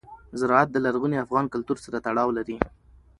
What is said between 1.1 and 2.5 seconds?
افغان کلتور سره تړاو